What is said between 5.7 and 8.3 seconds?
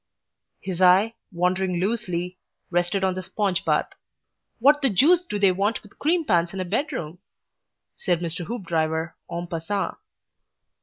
with cream pans in a bedroom?" said